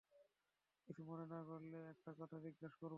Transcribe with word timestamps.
কিছু 0.87 1.01
মনে 1.03 1.25
না 1.25 1.39
করলে 1.43 1.77
একটা 1.91 2.11
কথা 2.19 2.37
জিজ্ঞেস 2.39 2.73
করব? 2.73 2.89